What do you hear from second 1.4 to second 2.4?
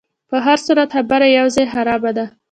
ځای خرابه ده.